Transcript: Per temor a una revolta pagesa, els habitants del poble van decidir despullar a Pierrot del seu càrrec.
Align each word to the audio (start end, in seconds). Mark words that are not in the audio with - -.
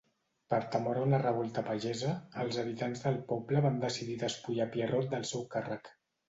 Per 0.51 0.59
temor 0.75 0.99
a 1.01 1.01
una 1.07 1.19
revolta 1.23 1.63
pagesa, 1.67 2.13
els 2.45 2.57
habitants 2.63 3.03
del 3.05 3.19
poble 3.33 3.61
van 3.67 3.79
decidir 3.85 4.17
despullar 4.25 4.67
a 4.71 4.73
Pierrot 4.79 5.13
del 5.15 5.29
seu 5.35 5.47
càrrec. 5.55 5.95